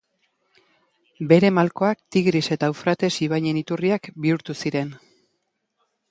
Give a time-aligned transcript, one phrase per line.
[1.31, 4.91] Bere malkoak Tigris eta Eufrates ibaien iturriak bihurtu ziren.